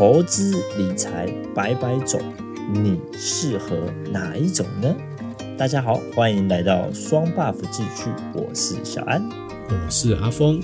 [0.00, 2.18] 投资理财百百种，
[2.72, 3.76] 你适合
[4.10, 4.96] 哪一种呢？
[5.58, 9.22] 大家好，欢迎来到双 buff 继续，我是小安，
[9.68, 10.58] 我是阿峰。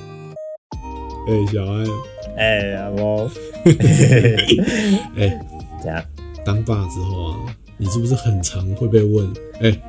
[1.28, 1.86] 哎、欸，小安，
[2.34, 3.30] 哎、欸，阿峰，
[5.16, 5.40] 哎、欸，
[5.82, 6.02] 怎样？
[6.42, 7.36] 当爸之后啊，
[7.76, 9.30] 你是不是很常会被问？
[9.60, 9.82] 哎、欸，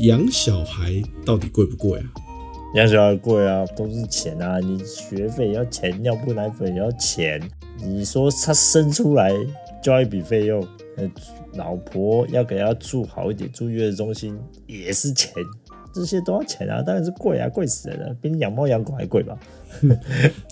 [0.00, 0.90] 养小孩
[1.26, 2.04] 到底贵不贵啊？
[2.76, 4.58] 养小孩贵啊，都是钱啊！
[4.58, 7.38] 你学费要钱，尿布奶粉也要钱。
[7.82, 9.32] 你说他生出来
[9.82, 10.60] 交一笔费用，
[10.96, 11.10] 呃，
[11.54, 15.32] 老婆要给他住好一点，住月子中心也是钱，
[15.94, 19.38] 这些都要钱啊，当然是贵啊，贵死人了，比你养猫养狗还贵吧？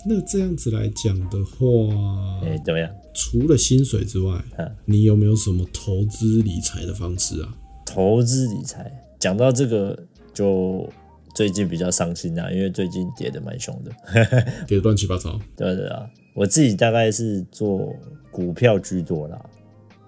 [0.05, 2.89] 那这样子来讲的话，哎、欸，怎么样？
[3.13, 4.41] 除了薪水之外，
[4.85, 7.53] 你有没有什么投资理财的方式啊？
[7.85, 9.97] 投资理财，讲到这个
[10.33, 10.89] 就。
[11.39, 13.91] 最近比较伤心啊，因为最近跌的蛮凶的，
[14.67, 15.39] 跌得乱七八糟。
[15.55, 17.95] 对对啊，我自己大概是做
[18.29, 19.41] 股票居多啦。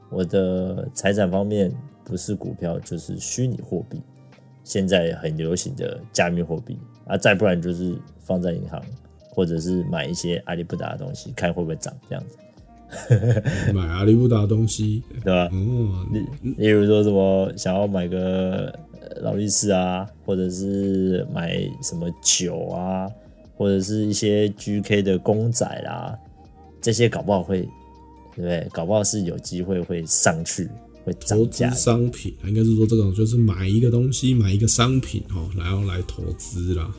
[0.09, 1.71] 我的财产方面
[2.03, 4.01] 不是股票就是虚拟货币，
[4.65, 8.83] 现在很流行的加密货币啊，再不然就是放在银行，
[9.29, 12.37] 或者是买一些阿里不达的东西，看会不会涨这样子。
[13.73, 15.47] 买阿里不达的东西，对吧？
[15.53, 18.77] 嗯，例例如说什么想要买个
[19.21, 23.09] 劳力士啊，或者是买什么酒啊，
[23.57, 26.17] 或者是一些 GK 的公仔啦，
[26.81, 27.61] 这些搞不好会，
[28.35, 28.67] 对不对？
[28.71, 30.69] 搞不好是有机会会上去，
[31.03, 31.69] 会涨价。
[31.69, 36.93] 投资商品应该是说这种就是买一个东西，买一个商品哦，然后来投资啦。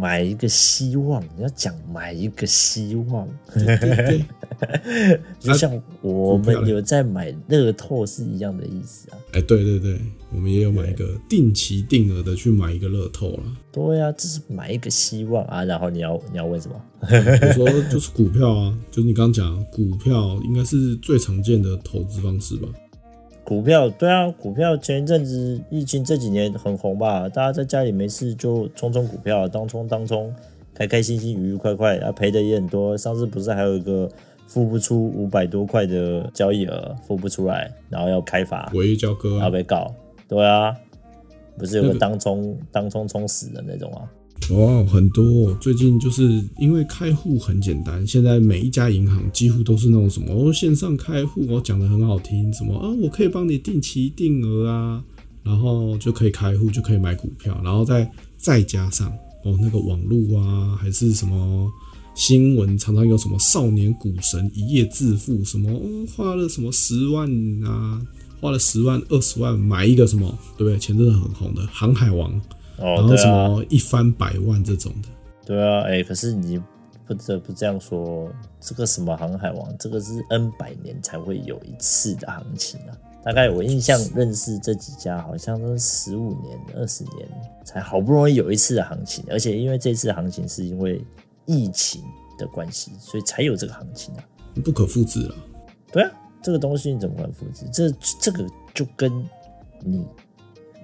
[0.00, 5.70] 买一个希望，你要讲买一个希望，对对对 就像
[6.02, 9.18] 我们有在买乐透是一样的意思啊。
[9.32, 9.98] 哎，对对对，
[10.34, 13.44] 我们也有买一个定期定额的去买一个乐透了。
[13.72, 15.64] 对呀、啊，这是买一个希望啊。
[15.64, 16.74] 然后你要你要问什么？
[17.00, 22.68] 我说就是股票啊，就是你刚刚讲股票应该是最常见的投资方式吧。
[23.50, 27.28] 股票对啊，股票前一阵子疫情这几年很红吧？
[27.28, 30.32] 大家在家里没事就冲冲股票，当冲当冲，
[30.72, 32.96] 开开心心，愉愉快快啊，赔的也很多。
[32.96, 34.08] 上次不是还有一个
[34.46, 39.92] 付不出五百多块的交易额，付不出来，然后要开罚，违约交割，要被告。
[40.28, 40.72] 对啊，
[41.58, 44.08] 不是有个当冲、那个、当冲冲死的那种啊。
[44.48, 45.54] 哇，很多！
[45.60, 55.04] 最近就是因为开户很简单，现在每一家银行几乎都是那种什么哦，线上开户，我讲得很好听，什么啊，我可以帮你定期定额啊，
[55.44, 59.08] 然后就可以开户，就可以买股票，然后再再加上
[59.44, 61.70] 哦，那个网络啊，还是什么
[62.16, 65.70] 新闻，常常有什么少年股神一夜致富，什么，
[66.16, 67.30] 花了什么十万
[67.62, 68.02] 啊，
[68.40, 70.76] 花了十万二十万买一个什么，对不对？
[70.76, 72.40] 前阵子很红的航海王。
[72.80, 75.08] 哦，然后什么一翻百万这种的，
[75.44, 76.60] 对啊，哎、欸，可是你
[77.06, 82.96] 不得不这样说，这个什么航海王，这个是 N 百年才会有一次的行情啊。
[83.22, 87.28] 大概我印象认识这几家，好像都是十五年、二十年
[87.64, 91.04] 才好不容易有一次的行情，而且因为这次行情是因为
[91.44, 92.02] 疫情
[92.38, 94.24] 的关系，所以才有这个行情啊，
[94.64, 95.34] 不可复制了。
[95.92, 96.10] 对啊，
[96.42, 97.66] 这个东西你怎么可能复制？
[97.70, 99.12] 这这个就跟
[99.84, 100.06] 你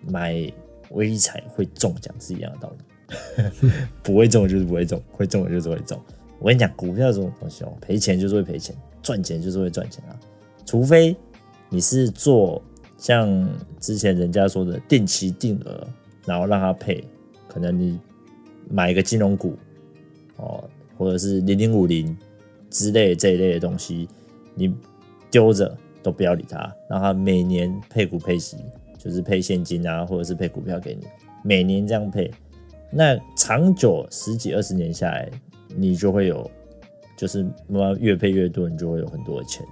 [0.07, 0.53] 买。
[0.91, 3.51] 威力彩会中奖是一样的道理，
[4.03, 6.01] 不会中就是不会中，会中就是会中。
[6.39, 10.19] 我跟你讲，股票这种东西哦，赔钱就是会赔钱，赚钱就是会赚钱啊。
[10.65, 11.17] 除非
[11.69, 12.63] 你是做
[12.99, 13.49] 像
[13.81, 15.87] 之前人家说的定期定额，
[16.27, 17.03] 然后让它配，
[17.49, 17.99] 可能你
[18.69, 19.57] 买一个金融股
[20.37, 20.63] 哦，
[20.99, 22.17] 或者是零零五零
[22.69, 24.09] 之类这一类的东西，
[24.55, 24.75] 你
[25.31, 28.59] 丢着都不要理它，让它每年配股配息。
[28.99, 31.07] 就是配现金啊，或者是配股票给你，
[31.45, 32.31] 每年这样配，
[32.91, 35.31] 那长久十几二十年下来，
[35.77, 36.51] 你就会有，
[37.17, 39.65] 就是慢慢越配越多，你就会有很多的钱。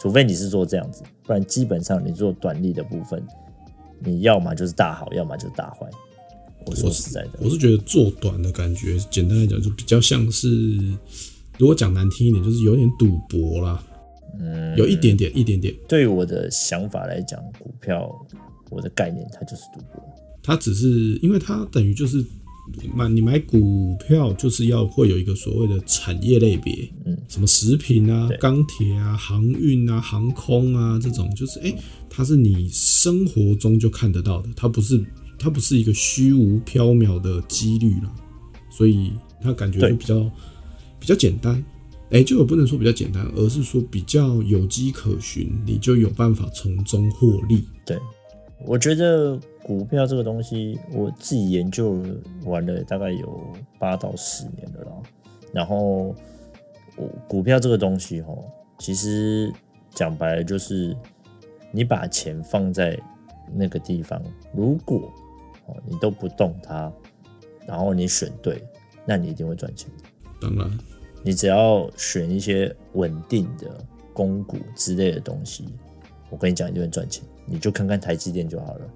[0.00, 3.20] 除非你是做这样子，不然基本上你做短利的部分，
[3.98, 5.88] 你要么就是大好，要么就是大坏。
[6.66, 10.48] 我说实在的，我是，我是觉得做短的感觉，简单来讲就比较像是，
[11.58, 13.82] 如果讲难听一点，就是有点赌博啦。
[14.40, 15.74] 嗯，有一点点，一点点。
[15.88, 18.08] 对于我的想法来讲，股票。
[18.70, 20.02] 我的概念，它就是赌博。
[20.42, 22.24] 它只是因为它等于就是
[22.94, 31.78] 买你买股票，就是要会有一个所谓的产业类别，嗯，什么食品啊、钢铁啊、航运啊、航空啊这种，就是哎、欸，
[32.08, 35.04] 它是你生活中就看得到的，它不是
[35.38, 38.12] 它不是一个虚无缥缈的几率了，
[38.70, 39.12] 所以
[39.42, 40.30] 它感觉就比较
[40.98, 41.54] 比较简单。
[42.10, 47.64] 哎、欸，就我不能说比较简单，而是说比较有迹可循，你就有办法从中获利。
[47.84, 47.98] 对。
[48.64, 52.02] 我觉得股票这个东西，我自己研究
[52.44, 53.40] 玩了大概有
[53.78, 54.92] 八到十年了啦。
[55.52, 56.14] 然后，
[57.26, 58.44] 股票这个东西，哦，
[58.78, 59.52] 其实
[59.90, 60.94] 讲白了就是，
[61.70, 62.98] 你把钱放在
[63.54, 64.22] 那个地方，
[64.52, 65.10] 如果
[65.66, 66.92] 哦你都不动它，
[67.66, 68.62] 然后你选对，
[69.06, 69.90] 那你一定会赚钱。
[70.40, 70.78] 当然，
[71.22, 73.66] 你只要选一些稳定的
[74.12, 75.64] 公股之类的东西，
[76.30, 77.24] 我跟你讲，一定会赚钱。
[77.46, 78.88] 你就看看台积电就好了。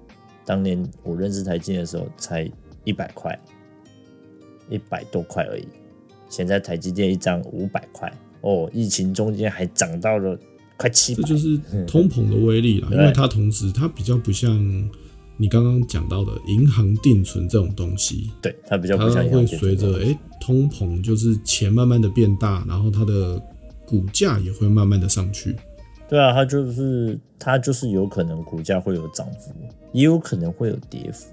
[0.45, 2.49] 当年我认识台积电的时候，才
[2.83, 3.39] 一百块，
[4.69, 5.67] 一百多块而已。
[6.29, 10.37] 现在台积电一张五百块哦，疫情中间还涨到了
[10.77, 12.89] 快七百，这就是通膨的威力了。
[12.93, 14.57] 因为它同时它比较不像
[15.37, 23.41] 你刚刚讲到的银行定存这种东西，对，它比较不像会随着哎通膨，就是钱慢慢的变大，然后它的
[23.85, 25.55] 股价也会慢慢的上去。
[26.13, 29.51] 对啊，它就是它就是有可能股价会有涨幅，
[29.93, 31.25] 也有可能会有跌幅。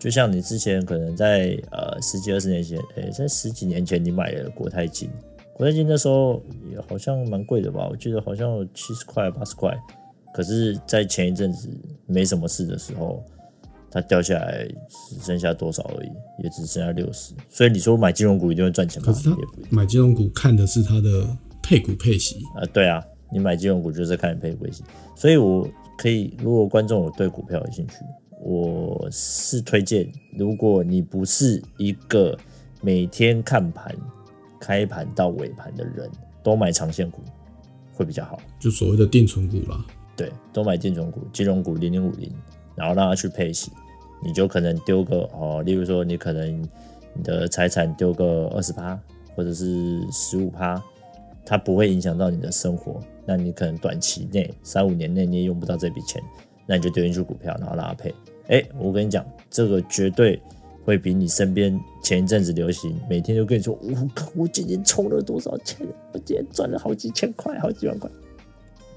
[0.00, 5.08] 就像你之前可能在呃十几二十年前，诶，在十几年前你买了国泰金，
[5.52, 6.42] 国泰金那时候
[6.72, 7.86] 也好像蛮贵的吧？
[7.88, 9.72] 我记得好像有七十块八十块，
[10.34, 11.68] 可是，在前一阵子
[12.06, 13.24] 没什么事的时候，
[13.92, 14.66] 它掉下来
[15.08, 16.10] 只剩下多少而已，
[16.42, 17.32] 也只剩下六十。
[17.48, 19.06] 所以你说买金融股一定会赚钱吗？
[19.06, 19.36] 可是他
[19.70, 21.28] 买金融股看的是它的
[21.62, 23.00] 配股配息啊，对啊，
[23.30, 24.82] 你买金融股就是看你配股配息。
[25.14, 27.96] 所以我可以，如果观众有对股票有兴趣。
[28.46, 30.06] 我是推荐，
[30.36, 32.36] 如果你不是一个
[32.82, 33.96] 每天看盘、
[34.60, 36.10] 开盘到尾盘的人，
[36.42, 37.22] 都买长线股
[37.94, 38.38] 会比较好。
[38.60, 39.82] 就所谓的定存股啦。
[40.14, 42.30] 对，都买定存股、金融股零零五零，
[42.74, 43.72] 然后让它去配息，
[44.22, 46.62] 你就可能丢个哦，例如说你可能
[47.14, 49.00] 你的财产丢个二十趴，
[49.34, 50.82] 或者是十五趴，
[51.44, 53.00] 它不会影响到你的生活。
[53.26, 56.22] 那你可能短期内三五年内你也用不到这笔钱，
[56.66, 58.14] 那你就丢进去股票，然后让它配。
[58.48, 60.38] 哎、我跟你讲，这个绝对
[60.84, 68.10] 会比你身边前一阵子流行，每天都跟你说，我靠，我今天充了多少钱，我今天赚了好几千块，好几万块。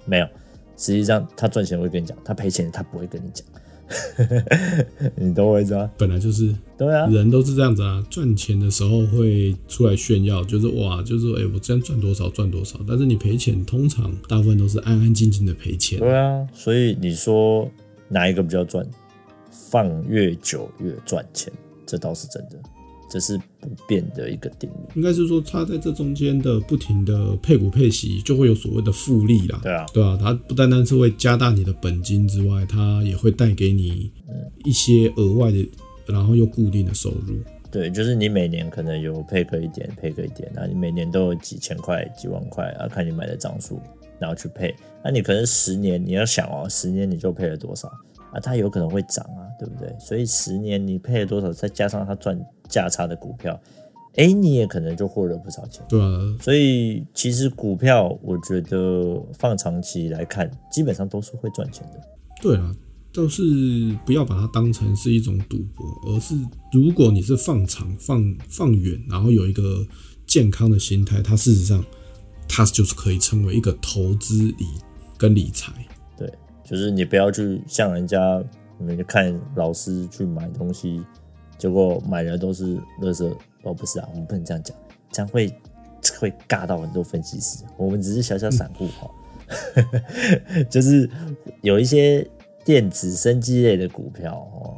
[0.03, 0.27] 没有，
[0.75, 3.47] 实际上他赚钱会跟你讲，他赔钱他不会跟你讲。
[5.15, 5.89] 你懂我意思吗？
[5.97, 8.05] 本来就是，对啊，人都是这样子啊。
[8.09, 12.79] 赚钱的时候会出来炫耀，就是哇，就是说，哎、欸，我这样赚多少赚多少。
[12.87, 15.99] 但是你赔钱，通常大部分都是安安静静的赔钱。
[15.99, 17.69] 对啊，所以你说
[18.09, 18.85] 哪一个比较赚？
[19.69, 21.51] 放越久越赚钱，
[21.85, 22.57] 这倒是真的，
[23.09, 24.75] 这是不变的一个定律。
[24.95, 29.59] 应该是说，它在这中间的不停的配股配息，就会有所谓的复利啦。
[29.63, 34.11] 对啊，对啊，它不单单是会加大你的本金之外，它也会带给你
[34.65, 35.67] 一些额外的，
[36.05, 37.35] 然后又固定的收入。
[37.69, 43.79] 对，就是你每年可能有配个一点，配个一点，那你每年都有几千块、几万块啊，看你买的张数，
[44.19, 44.73] 然后去配。
[45.03, 47.87] 那你可能十年，你要想哦，十年你就配了多少？
[48.31, 49.93] 啊，它有可能会涨啊，对不对？
[49.99, 53.59] 所以十年你配了多少，再加上它赚价差的股票，
[54.15, 55.85] 哎，你也可能就获得不少钱。
[55.87, 62.01] 对啊，所以其实股票，我觉得放长期来看，基本上都是会赚钱的。
[62.41, 62.75] 对啊，
[63.11, 63.43] 就是
[64.05, 66.35] 不要把它当成是一种赌博，而是
[66.71, 69.85] 如果你是放长、放放远，然后有一个
[70.25, 71.83] 健康的心态，它事实上
[72.47, 74.65] 它就是可以成为一个投资理
[75.17, 75.73] 跟理财。
[76.17, 76.31] 对
[76.63, 78.43] 就是你不要去像人家，
[78.77, 81.01] 你们看老师去买东西，
[81.57, 83.33] 结果买的都是垃圾。
[83.63, 84.77] 哦，不是啊，我们不能这样讲，
[85.11, 85.53] 这样会
[86.19, 87.63] 会尬到很多分析师。
[87.75, 89.11] 我们只是小小散户哈，
[90.53, 91.09] 嗯、 就是
[91.61, 92.25] 有一些
[92.63, 94.73] 电子生机类的股票哦，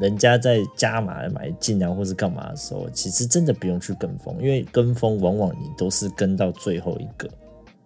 [0.00, 7.28] 人家在加码买进啊，或是干嘛的时候，其实真的不用去跟风，因为跟风往往你都是跟到最后一个，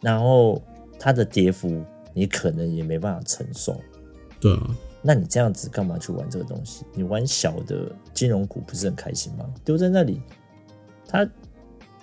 [0.00, 0.60] 然后
[0.98, 1.84] 它的跌幅。
[2.14, 3.80] 你可能也没办法承受，
[4.40, 6.84] 对啊，那你这样子干嘛去玩这个东西？
[6.94, 9.48] 你玩小的金融股不是很开心吗？
[9.64, 10.20] 丢在那里，
[11.06, 11.28] 它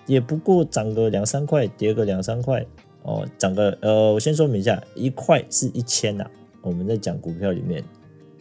[0.05, 2.65] 也不过涨个两三块，跌个两三块
[3.03, 6.25] 哦，涨个呃，我先说明一下，一块是一千呐。
[6.61, 7.83] 我们在讲股票里面，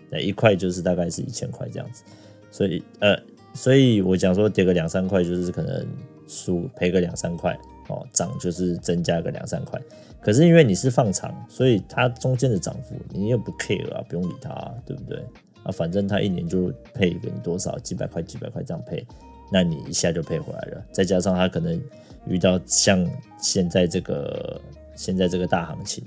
[0.08, 2.02] 那一块就是大概是一千块这样子，
[2.50, 3.14] 所以呃，
[3.52, 5.86] 所以我讲说跌个两三块就是可能
[6.26, 7.58] 输赔个两三块
[7.88, 9.80] 哦，涨就是增加个两三块。
[10.24, 15.18] 可是因为你是放长，所以它中间的涨幅你又不 care 啊，不用理它啊，对不对？
[15.62, 19.06] 啊，反正它一年就配给你多少几百块、几百块这样配，
[19.52, 20.84] 那你一下就配回来了。
[20.92, 21.78] 再加上它可能
[22.26, 23.06] 遇到像
[23.38, 24.60] 现在这个
[24.94, 26.02] 现在这个大行情，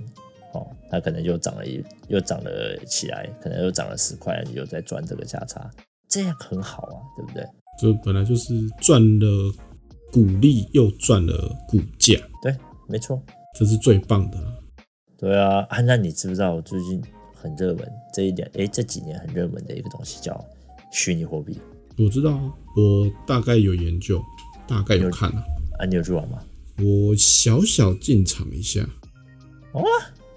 [0.53, 5.69] 哦，它可能又涨了一又涨了起来，可能又涨了十块，你又在赚这个价差，
[6.09, 7.43] 这样很好啊，对不对？
[7.79, 9.53] 就本来就是赚了
[10.11, 12.55] 股利又赚了股价，对，
[12.87, 13.21] 没错。
[13.57, 14.37] 这是最棒的，
[15.17, 17.01] 对啊，啊，那你知不知道我最近
[17.33, 18.47] 很热门这一点？
[18.53, 20.45] 哎，这几年很热门的一个东西叫
[20.91, 21.59] 虚拟货币。
[21.97, 24.21] 我知道啊，我大概有研究，
[24.67, 25.43] 大概有看了。
[25.79, 26.39] 啊，你有去玩吗？
[26.77, 28.87] 我小小进场一下。
[29.71, 29.85] 哇、哦，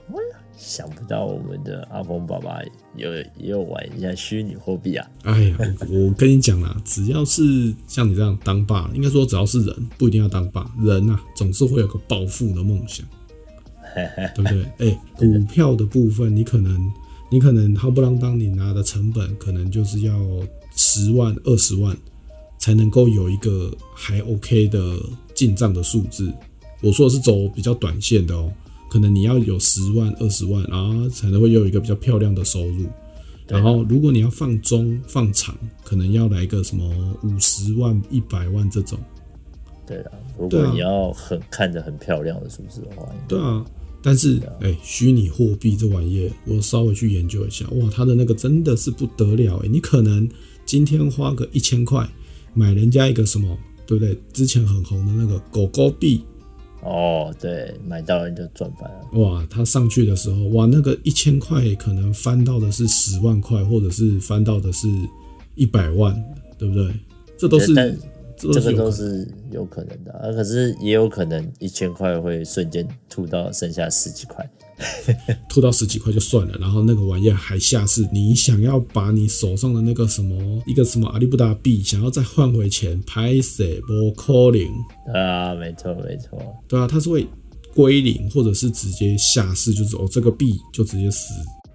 [0.09, 0.19] 我
[0.61, 2.59] 想不到我们的阿峰爸爸
[2.95, 5.11] 有也有玩一下虚拟货币啊！
[5.23, 5.57] 哎呀，
[5.89, 13.07] 我，跟你讲啦，只要是像你这样当爸，应该说只要是人，不一定要当爸，人啊总是会有个暴富的梦想，
[14.37, 14.63] 对不对？
[14.63, 16.93] 哎、欸，股票的部分，你可能
[17.31, 20.15] 你可能夯不啷当，你拿的成本可能就是要
[20.77, 21.97] 十万、二十万，
[22.59, 24.95] 才能够有一个还 OK 的
[25.35, 26.31] 进账的数字。
[26.83, 28.53] 我说的是走比较短线的哦。
[28.91, 32.85] 可能你要有十万、二十万，然后才能会有一个比较漂亮的收入。
[33.47, 36.89] 然后，如果你要放中、放长，可能要来个什么
[37.23, 38.99] 五十万、一百万这种。
[39.87, 43.65] 对啊，如果你要很看着很漂亮的数字的话，对啊。
[44.03, 49.69] 但是，哎，虚拟货币这玩意儿，我稍微去研究一下，哇，它的那个真的是不得了哎！
[49.69, 50.29] 你可能
[50.65, 52.09] 今天花个一千块
[52.55, 54.17] 买人家一个什么，对不对？
[54.33, 56.23] 之前很红的那个狗狗币。
[56.83, 59.21] 哦，对，买到了你就赚翻了。
[59.21, 64.89] 哇，它上去的时候，哇，那个一千块可能翻到的是十万块，或者是翻到的是
[65.55, 66.15] 一百万，
[66.59, 66.91] 对不对？
[67.37, 67.75] 这都是，
[68.41, 70.13] 这，个都是有可能的。
[70.13, 74.49] 啊，可是也有可能一千块会瞬间吐到剩下十几块。
[75.47, 80.35] 吐到十几块就算了，然后那个玩意还下市，你想要把你手上的那个什么
[80.67, 85.15] 一个什么阿里不达币，想要再换回钱，拍谢不可能。
[85.15, 87.27] 啊，没错没错，对啊，它是会
[87.75, 91.35] 归零，或者是直接下市，就是哦这个币就直接死，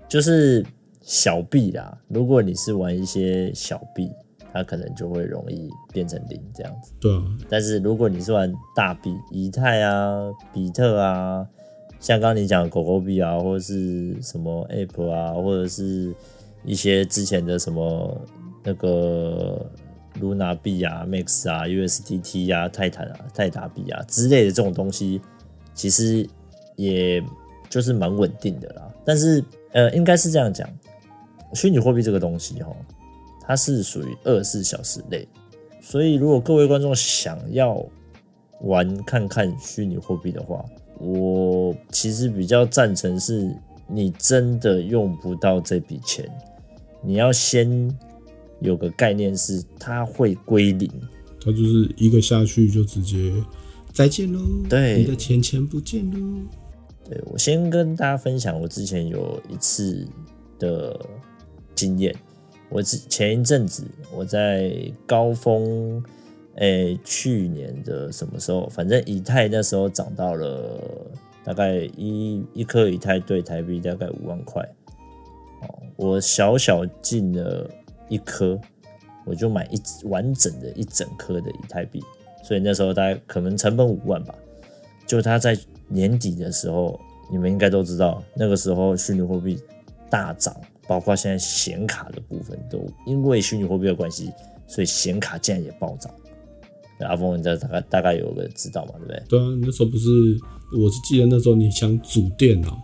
[0.09, 0.65] 就是
[1.03, 1.95] 小币啦。
[2.07, 4.09] 如果你是玩一些小币，
[4.55, 6.93] 它可能就会容易变成零这样子。
[7.01, 11.45] 对啊，但是如果你是玩大币，以太啊、比特啊。
[11.99, 16.13] 像刚刚你讲的狗狗币啊，或者是什么 App 啊，或者是
[16.63, 18.21] 一些之前的什么
[18.63, 19.65] 那个
[20.21, 25.19] Luna 币啊、Max 啊、USDT 啊、泰坦啊、泰达币啊之类的这种东西，
[25.73, 26.27] 其实
[26.75, 27.23] 也
[27.69, 28.83] 就是蛮稳定的啦。
[29.03, 30.69] 但是呃，应该是这样讲，
[31.53, 32.71] 虚拟货币这个东西哈，
[33.47, 35.27] 它是属于二十四小时内，
[35.81, 37.85] 所以如果各位观众想要
[38.61, 40.63] 玩看看虚拟货币的话，
[40.99, 43.53] 我其实比较赞成是，
[43.87, 46.29] 你真的用不到这笔钱，
[47.03, 47.95] 你要先
[48.61, 50.89] 有个概念是它会归零，
[51.39, 53.31] 它就是一个下去就直接
[53.93, 56.39] 再见喽，对，你的钱钱不见喽。
[57.07, 60.07] 对，我先跟大家分享我之前有一次
[60.57, 60.99] 的
[61.75, 62.15] 经验，
[62.69, 66.03] 我前一阵子我在高峰。
[66.57, 68.69] 诶、去年的什么时候？
[68.69, 70.79] 反正以太那时候涨到了
[71.43, 74.63] 大概一一颗以太兑台币大概五万块。
[75.63, 77.69] 哦，我小小进了
[78.07, 78.57] 一颗，
[79.25, 82.01] 我就买一完整的一整颗的以太币，
[82.41, 84.33] 所以那时候大概可能成本五万吧。
[85.05, 85.57] 就它在
[85.89, 86.97] 年底的时候，
[87.29, 89.59] 你们应该都知道，那个时候虚拟货币
[90.09, 90.55] 大涨，
[90.87, 94.31] 包括现在显卡的部分都因为虚拟货币的关系，
[94.67, 96.13] 所以显卡竟然也暴涨。
[96.99, 99.23] 阿峰，你知道大概大概有个知道嘛，对不对？
[99.27, 100.07] 对啊，那时候不是，
[100.77, 102.81] 我是记得那时候你想组电脑，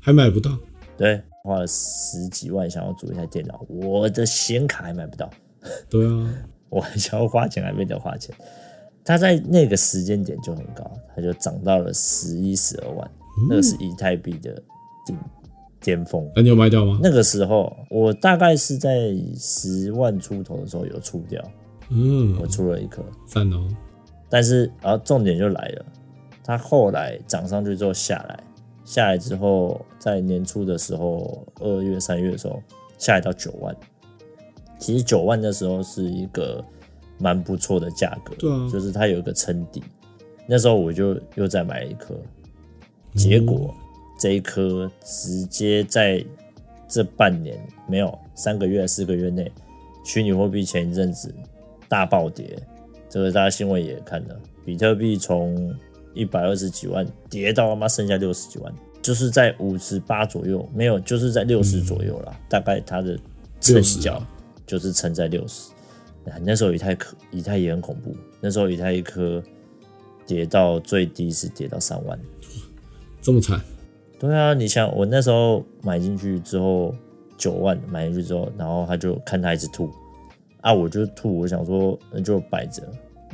[0.00, 0.56] 还买不到。
[0.98, 5.30] 对，花了十几万想要组一台电脑，我的显卡还买不到。
[5.88, 6.34] 对啊，
[6.68, 8.34] 我还想要花钱还没得花钱。
[9.02, 14.62] 它在那个时间点就很高，它就涨到了十一、十二万，嗯、那个是以太币的
[15.06, 15.16] 顶
[15.84, 16.26] 巅峰。
[16.34, 16.98] 那你有卖掉吗？
[17.02, 21.40] 那个时候我大概是在十万出头的时候有出掉。
[21.90, 23.68] 嗯，我出了一颗，赞哦。
[24.30, 25.84] 但是，然后重点就来了，
[26.42, 28.42] 它后来涨上去之后下来，
[28.84, 32.60] 下来之后，在年初的时候，二月、三月的时候，
[32.98, 33.76] 下来到九万。
[34.78, 36.64] 其实九万那时候是一个
[37.18, 39.82] 蛮不错的价格，对啊，就是它有一个撑底。
[40.46, 42.14] 那时候我就又再买了一颗，
[43.14, 43.72] 结果
[44.18, 46.24] 这一颗直接在
[46.88, 49.50] 这半年没有三个月、四个月内，
[50.04, 51.34] 虚拟货币前一阵子。
[51.86, 52.58] 大暴跌，
[53.08, 55.72] 这个大家新闻也看了，比特币从
[56.12, 62.32] 一百二十几万跌到他妈剩下六十几万，就是在五十八左右，没有，就是在六十左右啦。
[62.34, 63.16] 嗯、大概它的
[63.60, 64.20] 撑脚
[64.66, 65.70] 就是撑在六十。
[66.42, 69.40] 那时候以太可以太也很恐怖，那时候以太一颗
[70.26, 72.18] 跌到最低是跌到三万，
[73.20, 73.60] 这么惨？
[74.26, 76.94] 对啊，你想我那时候买进去之后
[77.36, 79.90] 九万买进去之后，然后他就看他一直吐。
[80.62, 82.82] 啊，我就吐，我想说那就摆着，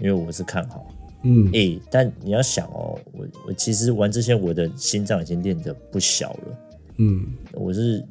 [0.01, 0.85] 因为我是看好，
[1.23, 6.59] 嗯，诶、欸，但你要想哦，我我其实玩这些，我的心脏已经练得不小了，
[6.97, 8.05] 嗯，我是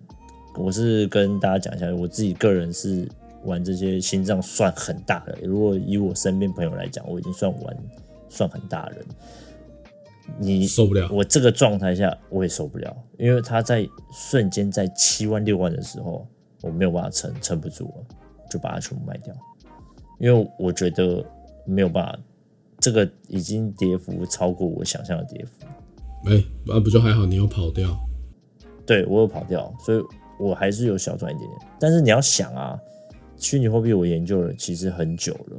[0.58, 3.06] 我是跟大家讲一下，我自己个人是
[3.44, 7.78] 玩这些心脏算很大的，如果以我身边朋友来讲，我已经算玩
[8.30, 9.06] 算很大的人，
[10.38, 11.10] 你受不了。
[11.12, 16.28] 我这个状态下我也受不了，因为他在瞬间在七万六万的时候，
[16.62, 18.16] 我没有办法撑，撑不住了，
[18.50, 19.34] 就把它全部卖掉。
[20.20, 21.26] 因为我觉得
[21.66, 22.20] 没有办法，
[22.80, 25.66] 这个已经跌幅超过我想象的跌幅。
[26.26, 27.26] 哎、欸，那不就还好？
[27.26, 27.98] 你有跑掉？
[28.86, 30.02] 对，我有跑掉，所以
[30.40, 31.62] 我还是有小赚一点点。
[31.80, 32.78] 但是你要想啊，
[33.38, 35.58] 虚拟货币我研究了其实很久了。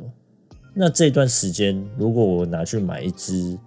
[0.74, 3.58] 那这段时间，如果我拿去买一支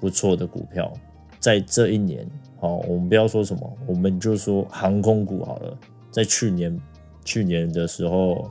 [0.00, 0.92] 不错的股票，
[1.40, 5.76] 在这一年，好，我们不要说什么，我们就说航空股好了。
[6.10, 6.78] 在去年，
[7.24, 8.50] 去年的时候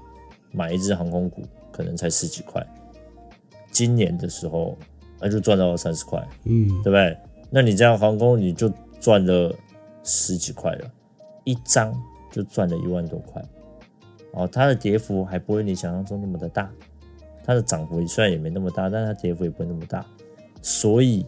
[0.52, 2.66] 买一只航空股，可能才十几块。
[3.72, 4.78] 今年的时候，
[5.20, 7.18] 那就赚到了三十块，嗯，对不对？
[7.50, 9.54] 那你这样航空你就赚了
[10.04, 10.92] 十几块了，
[11.44, 11.94] 一张
[12.32, 13.44] 就赚了一万多块。
[14.34, 16.70] 哦，它的跌幅还不会你想象中那么的大，
[17.44, 20.06] 它的涨幅虽然也没那么大，但是它跌幅也不会那么大。
[20.66, 21.24] 所以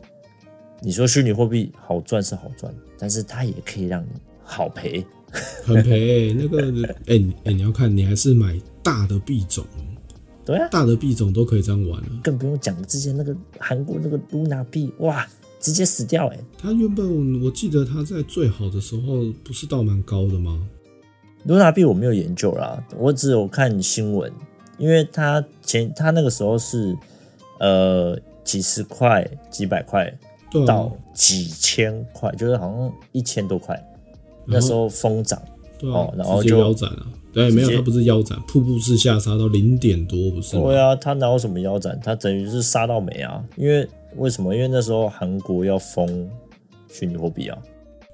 [0.82, 4.08] 你说虚拟货币好赚是好赚，但是它也可以让你
[4.44, 5.06] 好赔，
[5.63, 6.34] 很赔、欸。
[6.34, 6.60] 那个，
[7.06, 9.86] 哎、欸、哎、欸，你要看你还是买大的币种哦。
[10.44, 15.27] 对啊，大的币种都可以这样玩了，更不用讲之前那个韩国那个 Luna 币，哇！
[15.60, 16.44] 直接死掉哎、欸！
[16.58, 20.67] 他原本我记得他在最好的时候不是倒蛮高的吗
[21.48, 24.32] ？Luna 币我没有研究啦，我只有看新闻，
[24.79, 26.96] 因为他前他那个时候是
[27.60, 28.17] 呃
[28.48, 30.12] 几十块、几百块
[30.66, 33.77] 到几千块，就是好像一千多块，
[34.46, 35.39] 那时候疯涨
[35.82, 37.06] 哦，然后就腰斩了。
[37.34, 40.58] 对，没有，它不是腰斩，瀑布式下杀到零点多，不是？
[40.60, 42.00] 对啊，它哪有什么腰斩？
[42.01, 43.88] 它等于是杀到没啊，因为。
[44.16, 44.56] 为什么？
[44.56, 46.27] 因为那时候韩国要封
[46.89, 47.58] 虚拟货币啊，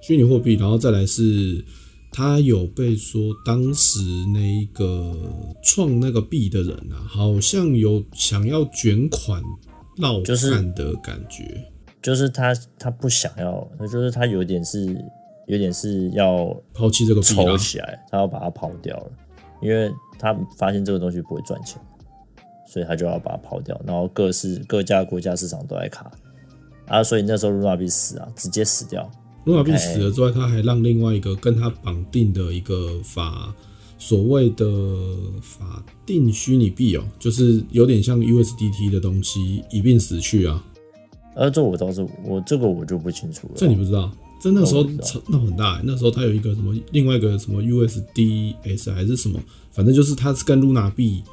[0.01, 1.63] 虚拟货币，然后再来是，
[2.11, 4.01] 他有被说当时
[4.33, 5.15] 那个
[5.63, 9.41] 创那个币的人啊，好像有想要卷款
[9.97, 11.71] 绕看的感觉，
[12.01, 14.85] 就是他他不想要，就是他有点是
[15.47, 19.11] 有点是要抛弃这个币抽起来，他要把它抛掉了，
[19.61, 21.81] 因为他发现这个东西不会赚钱。
[22.65, 26.09] 所以他就要把它抛掉，然后各市各家国家市场都在卡
[26.87, 29.07] 啊，所以那时候卢娜币死啊，直接死掉。
[29.43, 33.53] 卢娜币死了之外，他还让另外一个跟他绑定的一个法，
[34.03, 34.65] 所谓的
[35.41, 40.61] 法定虚拟币哦，就是有点像 USDT 的东西一并死去啊。
[41.35, 43.53] 呃，这我倒是我这个我就不清楚了。
[43.55, 44.11] 这你不知道？
[44.41, 44.83] 这那时候
[45.29, 49.39] 闹很大，那时候它有一个什么另外一个什么 USDS 还是什么，
[49.71, 51.23] 反正就是它是跟 Luna 币。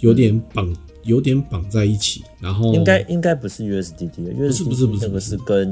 [0.00, 5.66] 有点绑，有点绑在一起，然后应该应该不是 USDT 的，不是不是不是，那个是跟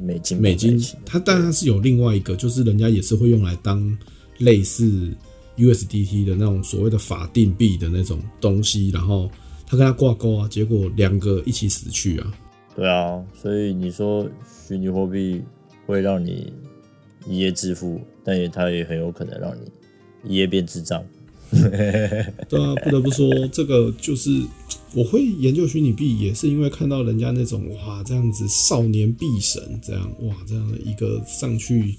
[0.00, 3.96] 美金美金，它当然是有另外一个，就是人家也是会用来当
[4.38, 5.12] 类似
[5.58, 9.30] USDT 的那种所谓的法定币的那种东西，然后
[9.66, 12.32] 他跟他挂钩啊，结果两个一起死去啊。
[12.74, 14.28] 对啊，所以你说
[14.66, 15.42] 虚拟货币
[15.84, 16.52] 会让你
[17.26, 21.04] 一夜致富，但也它也很有可能让你一夜变智障。
[21.50, 24.30] 对啊，不得不说，这个就是
[24.94, 31.96] 我会研究虚拟币，也是因为看到人家那种哇，这样子少年币神这样哇，这样的一个上去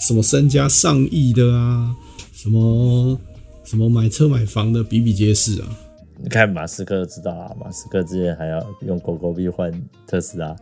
[0.00, 1.96] 什么身家上亿的啊，
[2.42, 3.20] 什么
[3.64, 5.68] 什么买车买房的比比皆是啊。
[6.16, 9.70] 你看马斯克知道啊，马斯克之前还要用狗狗币换
[10.06, 10.56] 特斯拉。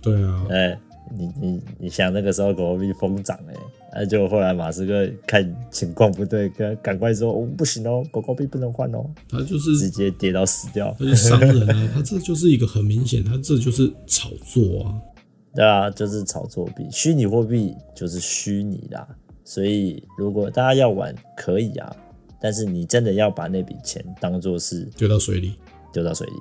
[0.00, 0.78] 对啊，哎、欸，
[1.18, 3.54] 你你你想那个时候狗狗币疯涨哎。
[3.96, 10.94] 那就后来马斯克看情况不对，赶赶快说：“哦，不行哦，狗狗币不能换哦。”他就是直接跌到死掉。
[10.96, 14.94] 他就商人啊，他这就是一个很明显，他这就是炒作啊。
[15.52, 19.08] 对啊，就是炒作币，虚拟货币就是虚拟的。
[19.44, 21.96] 所以如果大家要玩，可以啊，
[22.40, 25.54] 但是你真的要把那笔钱当做是丢到水里，
[25.92, 26.34] 丢到水里。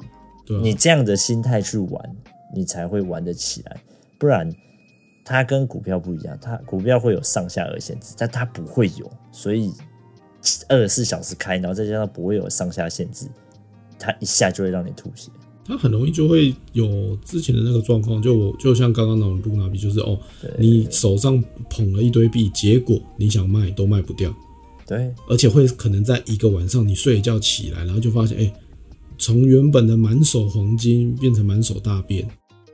[0.45, 2.15] 对啊，你这样的心态去玩，
[2.55, 3.77] 你才会玩得起来，
[4.17, 4.51] 不然。
[5.25, 9.71] 它跟股票不一样，它股票会有上下额限制，但它不会有，所以
[10.67, 13.25] 二十四小时开，然后再加上不会有上下限制，
[13.97, 15.31] 它一下就会让你吐血。
[15.65, 20.19] 它很容易就会有之前的那个状况，就就像刚刚那种露娜币，就是哦，
[20.57, 24.33] 你手上捧了一堆币，结果你想卖都卖不掉，
[24.85, 28.53] 对，而且会可能在一个晚上你睡一觉起来，然后就发现，哎，
[29.17, 32.27] 从原本的满手黄金变成满手大便，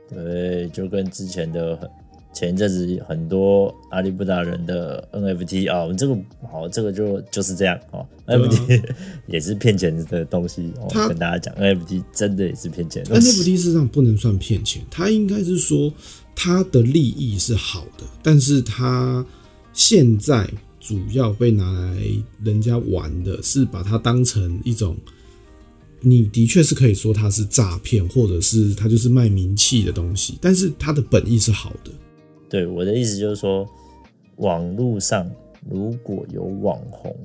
[0.08, 1.88] 对，就跟之前的很。
[2.32, 6.16] 前一阵子很多阿里不达人的 NFT 啊、我们，这个
[6.50, 8.06] 好，这个就就是这样哦。
[8.26, 8.82] 啊、NFT
[9.26, 13.04] 也是骗钱的东西，我、哦、跟大家讲，NFT 真的也是骗钱。
[13.04, 15.92] NFT 事实上不能算骗钱，它应该是说
[16.34, 19.26] 它的利益是好的，但是它
[19.72, 21.96] 现在主要被拿来
[22.44, 24.96] 人家玩的是把它当成一种
[26.00, 31.90] 你的确是可以说它是诈骗，或者是它就是卖名气的东西，但是它的本意是好的。
[32.50, 33.66] 对，我的意思就是说，
[34.36, 35.30] 网络上
[35.68, 37.16] 如果有网红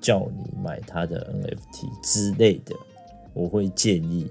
[0.00, 2.76] 叫你买他的 NFT 之类的，
[3.34, 4.26] 我会建议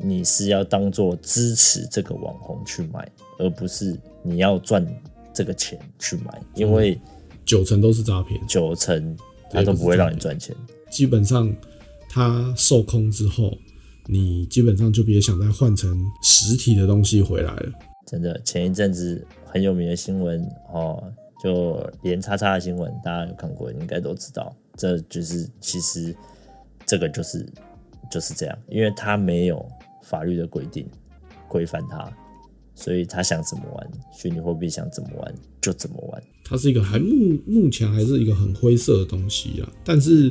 [0.00, 4.86] 你是要当做支持这个网红去买，而不是你要赚
[5.34, 6.96] 这个钱去买，因为
[7.44, 9.16] 九成都是诈骗，九成
[9.50, 10.54] 他都不会让你赚钱。
[10.88, 11.52] 基本上，
[12.08, 13.52] 他受空之后，
[14.06, 17.72] 你基本上就别想再换成实体的东西回来了。
[18.06, 20.40] 真的，前一阵子很有名的新闻
[20.72, 24.54] 哦，就连叉叉的新闻，大家有看过，应该都知道。
[24.76, 26.14] 这就是其实
[26.86, 27.44] 这个就是
[28.10, 29.66] 就是这样，因为他没有
[30.02, 30.88] 法律的规定
[31.48, 32.10] 规范他，
[32.74, 36.22] 所以他想怎么玩虚拟货币，想怎么玩就怎么玩。
[36.44, 39.68] 它是一个还目目前还是一个很灰色的东西啊。
[39.82, 40.30] 但是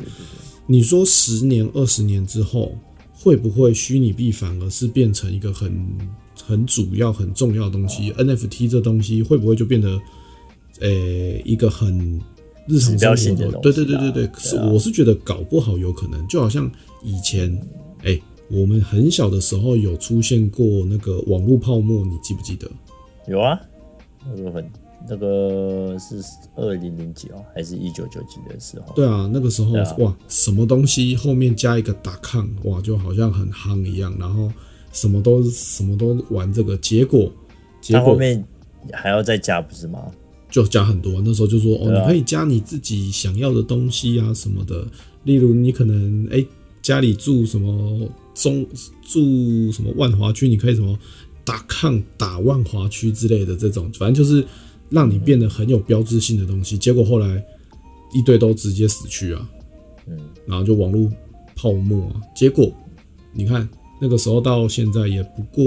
[0.66, 2.72] 你说十年、二十年之后，
[3.14, 5.98] 会不会虚拟币反而是变成一个很
[6.45, 9.89] 很主要、很重要的东西，NFT 这东西会不会就变得，
[10.79, 12.21] 呃、欸，一个很
[12.67, 13.60] 日常生活的？
[13.60, 16.69] 对对对对对，是我是觉得搞不好有可能，就好像
[17.03, 17.51] 以前，
[17.99, 22.69] 哎、欸，我们很小的时候有出现过那个网络泡沫，你记不记得？
[23.27, 23.60] 有啊，
[24.36, 24.69] 那个很。
[25.08, 26.19] 那个是
[26.55, 28.91] 二零零几哦，还是一九九几的时候？
[28.95, 34.51] 对啊，那个时候、啊、哇，什么东西后面加一个打抗哇，就好像很夯一样，然后
[34.95, 37.31] 什么都什么都玩这个，结果
[37.79, 38.43] 结果后面
[38.91, 39.99] 还要再加，不是吗？
[40.49, 44.88] 就加很多，那时候就说哦，你可以加你自己想要的东西啊什么的，
[45.25, 46.47] 例如你可能哎、欸、
[46.81, 48.65] 家里住什么中
[49.03, 50.97] 住什么万华区，你可以什么
[51.67, 54.43] .com 打万华区之类的这种，反正就是。
[54.91, 57.43] 让你变得很有标志性的东西，结果后来
[58.13, 59.49] 一堆都直接死去啊，
[60.05, 61.12] 嗯，然后就网络
[61.55, 62.71] 泡沫啊，结果
[63.34, 63.67] 你看
[63.99, 65.63] 那个时候到现在也不过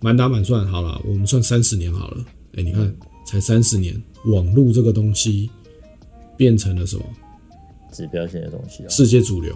[0.00, 2.94] 满打满算好了，我们算三十年好了，哎、欸，你看
[3.26, 5.50] 才三十年，网络这个东西
[6.36, 7.04] 变成了什么？
[7.92, 9.54] 指标性的东西啊，世界主流，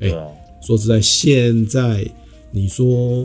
[0.00, 2.06] 哎、欸，说实在，现在
[2.50, 3.24] 你说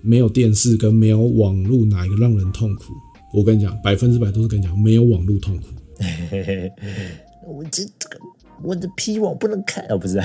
[0.00, 2.92] 没有电视跟没有网络，哪一个让人痛苦？
[3.34, 5.64] 我跟你讲，百分之百都是跟你讲，没有网络痛苦。
[7.46, 8.18] 我这这个
[8.62, 10.20] 我的 P 网不能看哦，不是，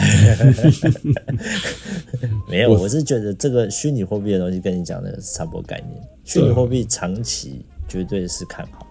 [2.50, 6.02] 没有，我是觉得这个虚拟货币的东西跟你讲的是差不多概念。
[6.24, 8.88] 虚拟货币长期绝对是看好，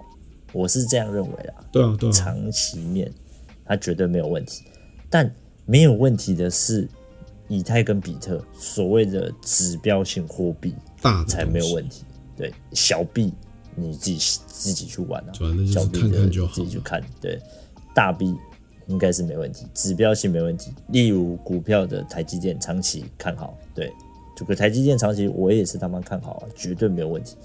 [0.53, 1.55] 我是这样认为的。
[1.71, 3.11] 对啊，对啊，长期面
[3.65, 4.63] 它绝对没有问题，
[5.11, 5.31] 但
[5.65, 6.89] 没有问题的是
[7.49, 12.05] 以太跟比特所谓的指标性货币大才没有问题。
[12.37, 13.33] 对，小币。
[13.79, 15.33] 你自己自己去玩啊，
[15.71, 16.99] 小币的自己去看。
[17.21, 17.39] 对，
[17.95, 18.35] 大币
[18.87, 20.73] 应该是没问题，指标性没问题。
[20.89, 23.93] 例如股票的台积电长期看好，对，
[24.37, 27.37] 这个台积电长期我也是他妈看好啊，绝对没有问题。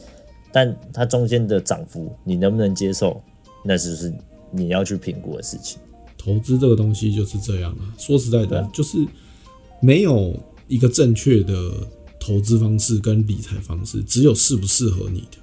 [0.51, 3.21] 但它中间的涨幅你能不能接受，
[3.63, 4.13] 那就是
[4.51, 5.79] 你要去评估的事情。
[6.17, 8.97] 投资这个东西就是这样啊，说实在的，就是
[9.79, 10.35] 没有
[10.67, 11.53] 一个正确的
[12.19, 15.37] 投资方式跟理财方式，只有适不适合你的。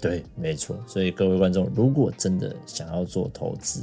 [0.00, 0.76] 对，没错。
[0.86, 3.82] 所以各位观众，如果真的想要做投资，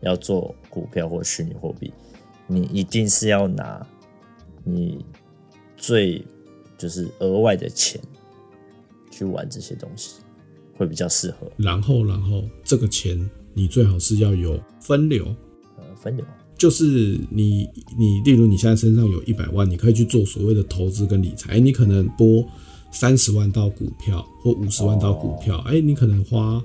[0.00, 1.92] 要做股票或虚拟货币，
[2.46, 3.86] 你一定是要拿
[4.64, 5.04] 你
[5.76, 6.24] 最
[6.76, 8.00] 就是额外的钱
[9.10, 10.20] 去玩这些东西，
[10.76, 11.50] 会比较适合。
[11.56, 13.18] 然后，然后这个钱
[13.54, 15.24] 你最好是要有分流。
[15.76, 16.24] 呃，分流
[16.56, 21.58] 就是你你，例如你现在身上有一百万，你可以去做所谓的投资跟理财。
[21.58, 22.44] 你可能拨。
[22.90, 25.72] 三十万到股票或五十万到股票，哎、oh.
[25.72, 26.58] 欸，你可能花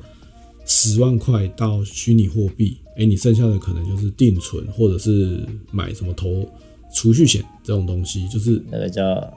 [0.66, 6.48] 十万块到虚拟货币，哎、欸，你剩下的可能就是定存或者是买什么投
[6.94, 9.34] 储蓄险这种东西，就是那个叫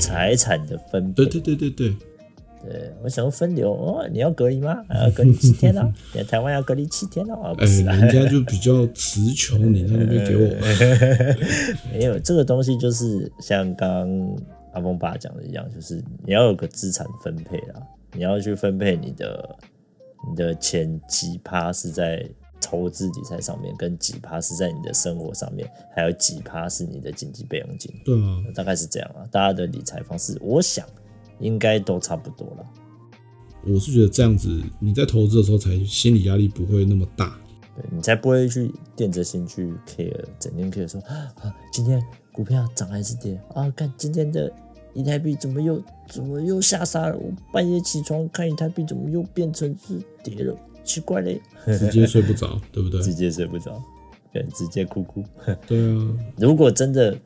[0.00, 1.24] 财产的分配。
[1.24, 1.96] 对对对对对，
[2.62, 4.76] 对，我想要分流哦，你要隔离吗？
[4.94, 7.54] 要隔离七天呢， 在台湾要隔离七天哦。
[7.58, 10.48] 哎、欸，人家就比较词穷，你在那边给我
[11.92, 14.08] 没有这个东西，就是像刚。
[14.74, 17.80] 阿峰爸讲的一样，就是你要有个资产分配啊，
[18.12, 19.56] 你要去分配你的
[20.26, 22.28] 你的钱几趴是在
[22.60, 27.92] 投资理财上面，跟几趴是在你的生活上面，还有几趴是你的紧急备用金。
[28.04, 29.26] 对啊，大概是这样啊。
[29.30, 30.86] 大家的理财方式，我想
[31.38, 32.66] 应该都差不多了。
[33.66, 37.38] 我是觉得这样子，你在投资的时候才心理压力不会那么大，
[37.76, 42.02] 对，你才不会去垫着心去 care，整天 care 说啊，今天
[42.32, 43.70] 股票涨还是跌啊？
[43.70, 44.52] 看今天的。
[44.98, 47.16] 以太币怎么又怎么又下杀了？
[47.16, 50.56] 我半夜起床看以太币怎么又变成是跌了？
[50.82, 51.40] 奇怪嘞，
[51.78, 53.00] 直接睡不着，对不对？
[53.00, 53.80] 直接睡不着，
[54.32, 55.22] 对，直接哭哭。
[55.68, 57.16] 对啊，如果真的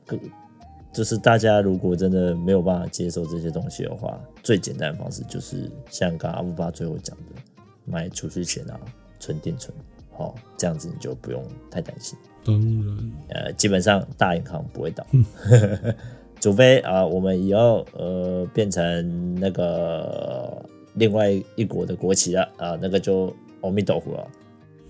[0.92, 7.40] 就是大家如果真的没有办法接受这些东西的话，最简单的方式就是像刚刚阿布巴最后讲的，
[7.87, 8.78] 买储蓄险啊，
[9.18, 9.74] 存定存，
[10.11, 12.18] 好、哦，这样子你就不用太担心。
[12.44, 15.06] 当然，呃，基本上大银行不会倒，
[16.42, 20.61] 除非啊、呃，我们以后呃变成那个
[20.94, 24.28] 另外一国的国旗了啊、呃，那个就阿弥陀佛了。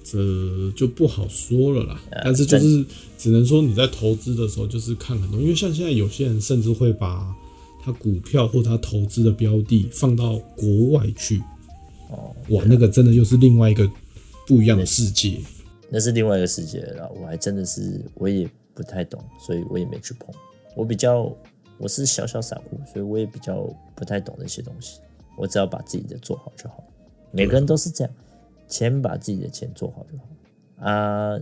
[0.03, 0.19] 这
[0.75, 2.83] 就不好说了啦，但是就是
[3.19, 7.33] 只能说你在投资的时候就是看很多，因为像现在有些人甚至会把
[7.85, 11.43] 他股票或他投资的标的放到国外去，
[12.11, 13.87] 哦，哇，那个真的又是另外一个
[14.47, 15.39] 不一样的世界，
[15.91, 17.09] 那是另外一个世界了。
[17.21, 20.35] 我还真的是我也不太懂，所以我也没去碰。
[20.75, 21.35] 我比较
[21.79, 23.63] 我是小小散户，所以我也比较
[23.95, 25.01] 不太懂那些东西。
[25.37, 26.85] 我只要把自己的做好就好。
[27.31, 28.13] 每个人都是这样。
[28.69, 31.39] 先把自己的钱做好就好啊，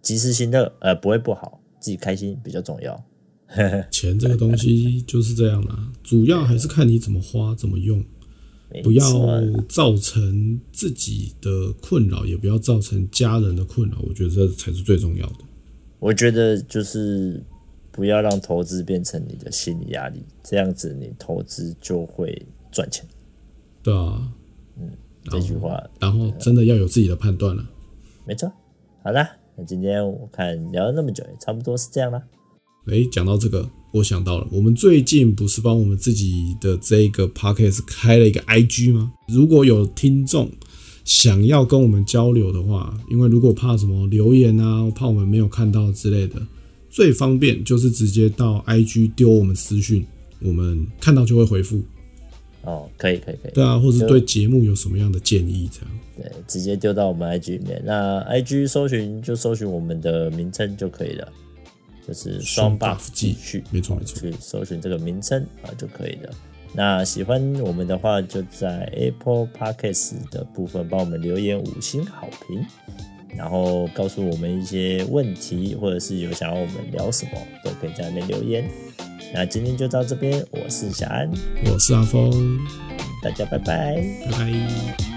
[0.00, 3.04] 及时行乐，呃，不会不好，自己开心比较重要。
[3.92, 8.02] 钱这个东西就是这样啦，主要还是看你怎么花，怎么用，
[8.82, 9.04] 不要
[9.68, 15.38] 造成自己的困扰，也不要造成家人的困扰，我觉得这才是最重要的。
[15.98, 17.44] 我觉得就是
[17.94, 23.06] 不要让投资变成你的心理压力，这样子你投资就会赚钱。
[23.82, 24.28] 对啊，
[24.76, 24.90] 嗯。
[25.30, 27.66] 这句话，然后真的要有自己的判断了。
[28.26, 28.52] 没错，
[29.02, 29.26] 好啦，
[29.56, 32.22] 那今天我看聊了那么久，也差不多是这样啦。
[32.88, 39.14] 诶，讲到这个，我想到了，我们最近不是帮我们自己的这个 podcast 开了一个 IG 吗？
[39.26, 40.50] 如果有听众
[41.06, 46.46] 想要跟我们交流的话，因为如果怕什么留言啊，怕我们没有看到之类的，
[46.94, 50.06] 最方便就是直接到 IG 丢我们私讯，
[50.40, 51.82] 我们看到就会回复。
[52.62, 55.68] 哦，可以可以可以，对啊，或是对节目有什么样的建议？
[55.72, 57.82] 这样对，直接丢到我们 IG 里面。
[57.84, 61.32] 那 IG 搜寻就搜寻我们的名称就可以了，
[62.06, 66.30] 就是双 buff 继续，没错没错，去搜寻这个名称啊就可以了。
[66.72, 72.64] 那喜欢我们的话，就在 Apple Podcast 的部分帮我们留言五星好评，
[73.36, 78.68] 然后告诉我们一些问题，或者是有想要我们聊什么，都可以在那边留言。
[79.32, 81.30] 那今天就到这边，我是小安，
[81.66, 82.58] 我是阿峰，
[83.22, 85.13] 大家拜拜，拜拜。